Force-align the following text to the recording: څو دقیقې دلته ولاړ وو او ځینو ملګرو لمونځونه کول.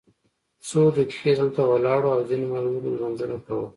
څو 0.67 0.81
دقیقې 0.95 1.31
دلته 1.39 1.61
ولاړ 1.65 1.99
وو 2.03 2.13
او 2.15 2.21
ځینو 2.29 2.45
ملګرو 2.53 2.89
لمونځونه 2.95 3.37
کول. 3.45 3.65